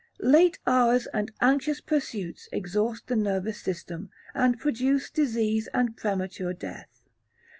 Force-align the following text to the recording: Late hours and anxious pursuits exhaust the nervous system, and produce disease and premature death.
Late 0.23 0.57
hours 0.65 1.05
and 1.13 1.31
anxious 1.41 1.79
pursuits 1.79 2.49
exhaust 2.51 3.05
the 3.05 3.15
nervous 3.15 3.61
system, 3.61 4.09
and 4.33 4.57
produce 4.57 5.11
disease 5.11 5.69
and 5.75 5.95
premature 5.95 6.53
death. 6.53 7.03